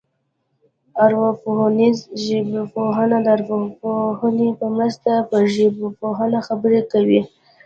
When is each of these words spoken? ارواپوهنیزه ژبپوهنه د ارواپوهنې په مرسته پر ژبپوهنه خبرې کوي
ارواپوهنیزه 1.05 2.05
ژبپوهنه 2.25 3.17
د 3.25 3.27
ارواپوهنې 3.35 4.49
په 4.59 4.65
مرسته 4.75 5.11
پر 5.29 5.41
ژبپوهنه 5.55 6.39
خبرې 6.47 6.81
کوي 6.91 7.21